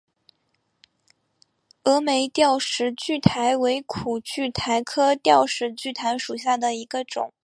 [1.83, 7.31] 峨眉吊石苣苔为苦苣苔科吊石苣苔属下的一个种。